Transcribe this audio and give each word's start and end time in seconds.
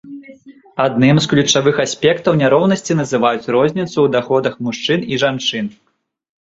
Адным 0.85 1.19
з 1.25 1.29
ключавых 1.33 1.75
аспектаў 1.85 2.39
няроўнасці 2.41 2.99
называюць 3.03 3.49
розніцу 3.59 3.89
ў 3.91 4.07
даходах 4.19 4.53
мужчын 4.65 4.99
і 5.15 5.23
жанчын. 5.27 5.75